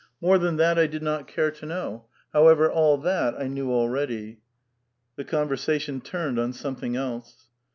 "More 0.19 0.39
than 0.39 0.55
that 0.55 0.79
I 0.79 0.87
did 0.87 1.03
not 1.03 1.27
care 1.27 1.51
to 1.51 1.65
know. 1.67 2.07
However, 2.33 2.71
all 2.71 2.97
that 2.97 3.39
I 3.39 3.47
knew 3.47 3.71
already." 3.71 4.39
The 5.15 5.23
conversation 5.25 6.01
turned 6.01 6.39
on 6.39 6.53
something 6.53 6.95
else. 6.95 7.49